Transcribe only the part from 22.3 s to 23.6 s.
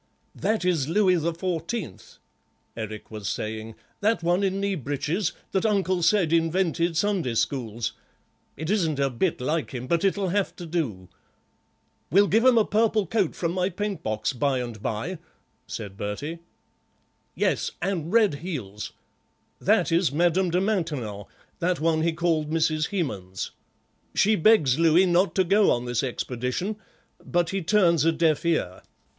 Mrs. Hemans.